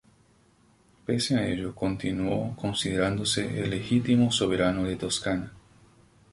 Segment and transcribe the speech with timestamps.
[1.05, 5.53] Pese a ello, continuó considerándose el legítimo soberano de Toscana.